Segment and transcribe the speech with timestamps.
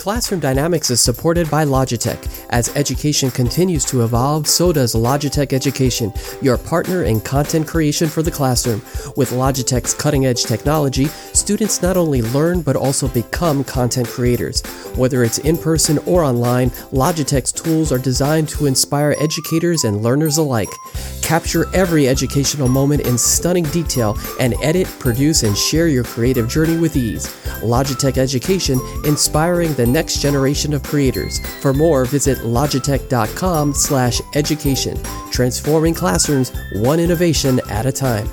[0.00, 2.46] Classroom Dynamics is supported by Logitech.
[2.48, 8.22] As education continues to evolve, so does Logitech Education, your partner in content creation for
[8.22, 8.80] the classroom.
[9.18, 14.62] With Logitech's cutting edge technology, students not only learn but also become content creators.
[14.96, 20.38] Whether it's in person or online, Logitech's tools are designed to inspire educators and learners
[20.38, 20.70] alike.
[21.30, 26.76] Capture every educational moment in stunning detail and edit, produce, and share your creative journey
[26.76, 27.28] with ease.
[27.62, 31.38] Logitech Education, inspiring the next generation of creators.
[31.62, 38.28] For more, visit logitech.com/education, transforming classrooms one innovation at a time.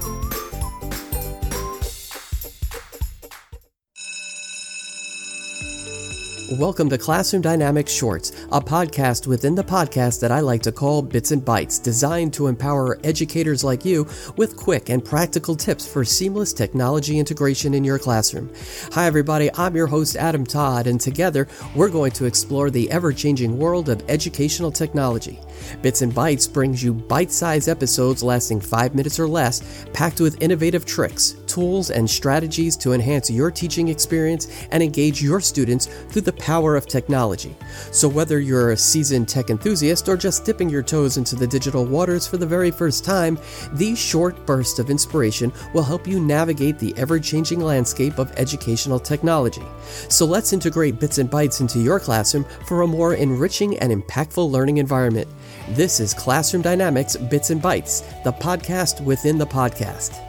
[6.54, 11.02] Welcome to Classroom Dynamics Shorts, a podcast within the podcast that I like to call
[11.02, 14.08] Bits and Bytes, designed to empower educators like you
[14.38, 18.50] with quick and practical tips for seamless technology integration in your classroom.
[18.94, 23.12] Hi, everybody, I'm your host, Adam Todd, and together we're going to explore the ever
[23.12, 25.42] changing world of educational technology.
[25.82, 30.42] Bits and Bytes brings you bite sized episodes lasting five minutes or less, packed with
[30.42, 36.22] innovative tricks, tools, and strategies to enhance your teaching experience and engage your students through
[36.22, 37.56] the power of technology.
[37.92, 41.84] So, whether you're a seasoned tech enthusiast or just dipping your toes into the digital
[41.84, 43.40] waters for the very first time,
[43.74, 49.00] these short bursts of inspiration will help you navigate the ever changing landscape of educational
[49.00, 49.66] technology.
[50.10, 54.52] So, let's integrate Bits and Bytes into your classroom for a more enriching and impactful
[54.52, 55.28] learning environment.
[55.70, 60.27] This is Classroom Dynamics Bits and Bytes, the podcast within the podcast.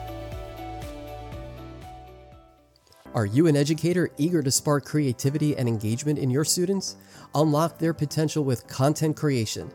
[3.14, 6.97] Are you an educator eager to spark creativity and engagement in your students?
[7.34, 9.70] Unlock their potential with content creation.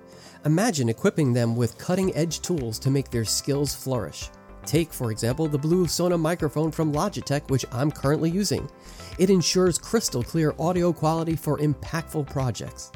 [0.45, 4.29] Imagine equipping them with cutting edge tools to make their skills flourish.
[4.67, 8.69] Take, for example, the Blue Sona microphone from Logitech, which I'm currently using.
[9.17, 12.91] It ensures crystal clear audio quality for impactful projects.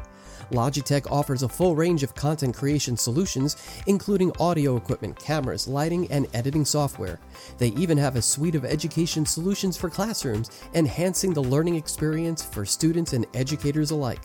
[0.52, 3.58] Logitech offers a full range of content creation solutions,
[3.88, 7.20] including audio equipment, cameras, lighting, and editing software.
[7.58, 12.66] They even have a suite of education solutions for classrooms, enhancing the learning experience for
[12.66, 14.24] students and educators alike.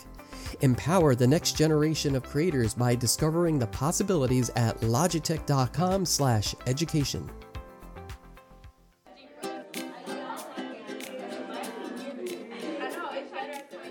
[0.60, 7.30] Empower the next generation of creators by discovering the possibilities at logitech.com/education.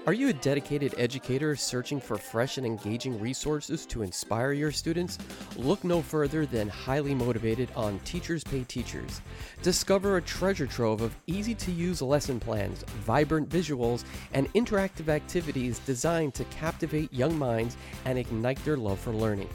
[0.07, 5.19] Are you a dedicated educator searching for fresh and engaging resources to inspire your students?
[5.55, 9.21] Look no further than Highly Motivated on Teachers Pay Teachers.
[9.61, 14.03] Discover a treasure trove of easy to use lesson plans, vibrant visuals,
[14.33, 19.49] and interactive activities designed to captivate young minds and ignite their love for learning.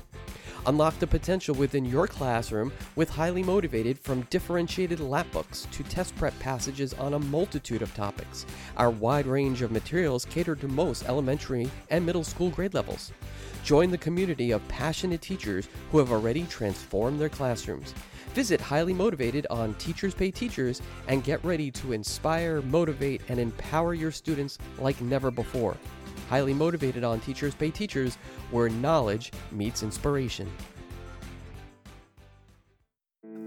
[0.66, 6.16] Unlock the potential within your classroom with Highly Motivated from differentiated lap books to test
[6.16, 8.44] prep passages on a multitude of topics.
[8.76, 13.12] Our wide range of materials cater to most elementary and middle school grade levels.
[13.62, 17.94] Join the community of passionate teachers who have already transformed their classrooms.
[18.34, 23.94] Visit Highly Motivated on Teachers Pay Teachers and get ready to inspire, motivate, and empower
[23.94, 25.76] your students like never before
[26.28, 28.16] highly motivated on Teachers Pay Teachers,
[28.50, 30.50] where knowledge meets inspiration.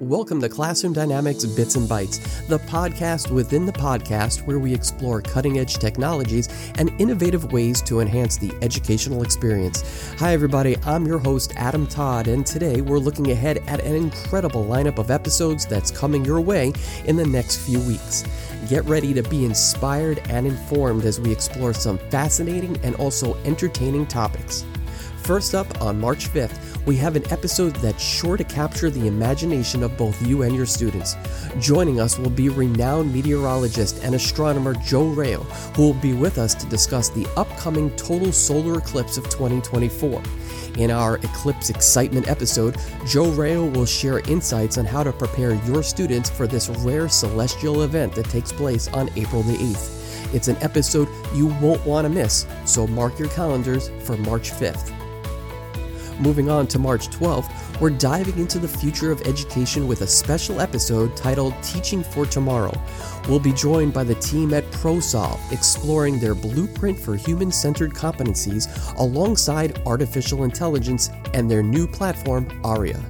[0.10, 5.22] Welcome to Classroom Dynamics Bits and Bytes, the podcast within the podcast where we explore
[5.22, 6.50] cutting edge technologies
[6.80, 10.12] and innovative ways to enhance the educational experience.
[10.18, 14.66] Hi, everybody, I'm your host, Adam Todd, and today we're looking ahead at an incredible
[14.66, 16.74] lineup of episodes that's coming your way
[17.06, 18.24] in the next few weeks.
[18.68, 24.08] Get ready to be inspired and informed as we explore some fascinating and also entertaining
[24.08, 24.66] topics.
[25.22, 29.84] First up, on March 5th, we have an episode that's sure to capture the imagination
[29.84, 31.16] of both you and your students.
[31.60, 35.44] Joining us will be renowned meteorologist and astronomer Joe Rao,
[35.76, 40.22] who will be with us to discuss the upcoming total solar eclipse of 2024.
[40.78, 45.84] In our Eclipse Excitement episode, Joe Rao will share insights on how to prepare your
[45.84, 50.34] students for this rare celestial event that takes place on April the 8th.
[50.34, 54.99] It's an episode you won't want to miss, so mark your calendars for March 5th.
[56.20, 60.60] Moving on to March 12th, we're diving into the future of education with a special
[60.60, 62.74] episode titled Teaching for Tomorrow.
[63.30, 68.68] We'll be joined by the team at ProSolve, exploring their blueprint for human centered competencies
[68.98, 73.02] alongside artificial intelligence and their new platform, ARIA.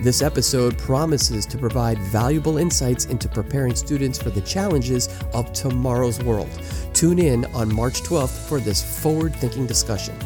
[0.00, 6.22] This episode promises to provide valuable insights into preparing students for the challenges of tomorrow's
[6.22, 6.50] world.
[6.94, 10.16] Tune in on March 12th for this forward thinking discussion.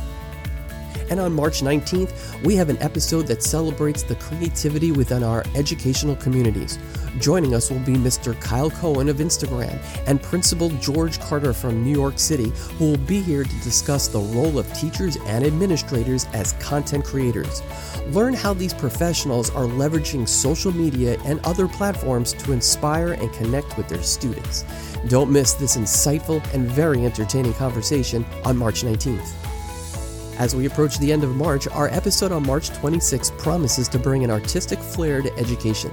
[1.11, 6.17] And on March 19th, we have an episode that celebrates the creativity within our educational
[6.17, 6.79] communities.
[7.19, 8.39] Joining us will be Mr.
[8.41, 13.21] Kyle Cohen of Instagram and Principal George Carter from New York City, who will be
[13.21, 17.63] here to discuss the role of teachers and administrators as content creators.
[18.09, 23.77] Learn how these professionals are leveraging social media and other platforms to inspire and connect
[23.77, 24.65] with their students.
[25.09, 29.38] Don't miss this insightful and very entertaining conversation on March 19th.
[30.39, 34.23] As we approach the end of March, our episode on March 26 promises to bring
[34.23, 35.91] an artistic flair to education.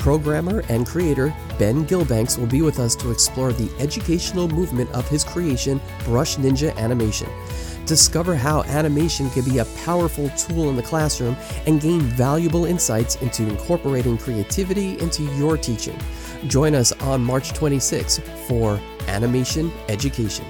[0.00, 5.08] Programmer and creator Ben Gillbanks will be with us to explore the educational movement of
[5.08, 7.28] his creation, Brush Ninja Animation.
[7.86, 11.36] Discover how animation can be a powerful tool in the classroom
[11.66, 15.98] and gain valuable insights into incorporating creativity into your teaching.
[16.48, 18.18] Join us on March 26
[18.48, 20.46] for Animation Education.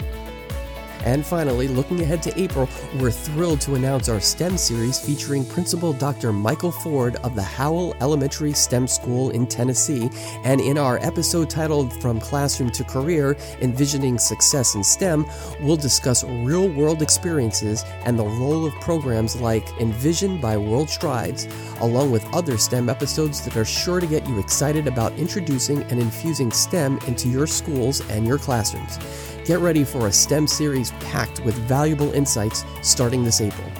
[1.04, 2.68] And finally, looking ahead to April,
[2.98, 6.32] we're thrilled to announce our STEM series featuring Principal Dr.
[6.32, 10.08] Michael Ford of the Howell Elementary STEM School in Tennessee.
[10.44, 15.26] And in our episode titled From Classroom to Career Envisioning Success in STEM,
[15.60, 21.46] we'll discuss real world experiences and the role of programs like Envision by World Strides,
[21.80, 26.00] along with other STEM episodes that are sure to get you excited about introducing and
[26.00, 28.98] infusing STEM into your schools and your classrooms.
[29.44, 33.70] Get ready for a STEM series packed with valuable insights starting this April.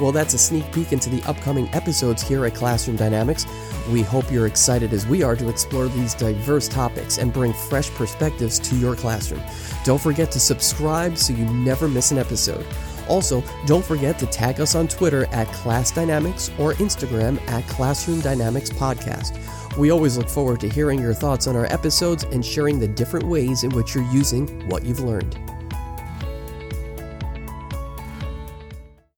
[0.00, 3.46] Well, that's a sneak peek into the upcoming episodes here at Classroom Dynamics.
[3.92, 7.90] We hope you're excited as we are to explore these diverse topics and bring fresh
[7.90, 9.40] perspectives to your classroom.
[9.84, 12.66] Don't forget to subscribe so you never miss an episode.
[13.08, 18.20] Also, don't forget to tag us on Twitter at Class Dynamics or Instagram at Classroom
[18.20, 19.38] Dynamics Podcast.
[19.76, 23.26] We always look forward to hearing your thoughts on our episodes and sharing the different
[23.26, 25.38] ways in which you're using what you've learned.